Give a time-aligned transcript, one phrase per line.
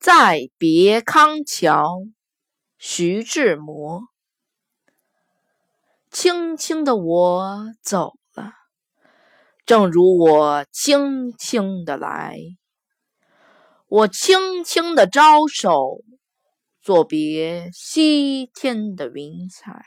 [0.00, 2.04] 再别康桥，
[2.78, 4.04] 徐志摩。
[6.10, 8.54] 轻轻的我走了，
[9.66, 12.38] 正如我轻轻的来。
[13.88, 16.00] 我轻轻的招手，
[16.80, 19.84] 作别西天的云彩。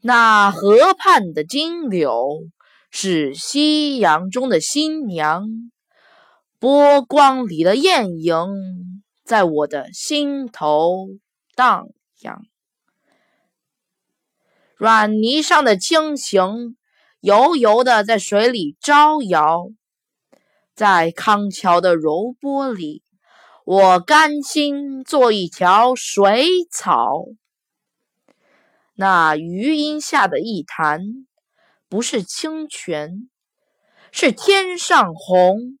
[0.00, 2.40] 那河畔的金柳，
[2.90, 5.46] 是夕阳中的新娘。
[6.62, 11.08] 波光里的艳影，在我的心头
[11.56, 11.88] 荡
[12.20, 12.40] 漾。
[14.76, 16.76] 软泥上的青荇，
[17.18, 19.70] 油油的在水里招摇。
[20.72, 23.02] 在康桥的柔波里，
[23.64, 27.24] 我甘心做一条水草。
[28.94, 31.26] 那余荫下的一潭，
[31.88, 33.28] 不是清泉，
[34.12, 35.80] 是天上虹。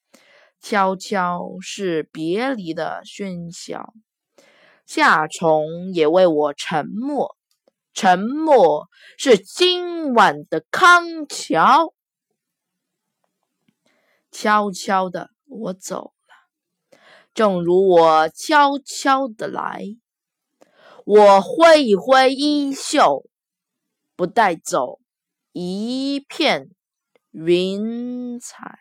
[0.61, 3.93] 悄悄是别离的喧嚣，
[4.85, 7.35] 夏虫也为我沉默。
[7.93, 11.93] 沉默是今晚的康桥。
[14.31, 16.99] 悄悄的我走了，
[17.33, 19.83] 正如我悄悄的来。
[21.03, 23.25] 我挥一挥衣袖，
[24.15, 24.99] 不带走
[25.51, 26.69] 一片
[27.31, 28.77] 云彩。